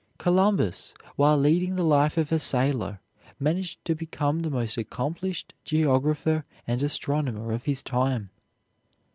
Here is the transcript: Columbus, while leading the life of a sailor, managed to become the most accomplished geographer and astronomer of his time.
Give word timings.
Columbus, 0.17 0.95
while 1.15 1.37
leading 1.37 1.75
the 1.75 1.83
life 1.83 2.17
of 2.17 2.31
a 2.31 2.39
sailor, 2.39 2.99
managed 3.39 3.85
to 3.85 3.93
become 3.93 4.39
the 4.39 4.49
most 4.49 4.75
accomplished 4.75 5.53
geographer 5.63 6.43
and 6.65 6.81
astronomer 6.81 7.51
of 7.51 7.65
his 7.65 7.83
time. 7.83 8.31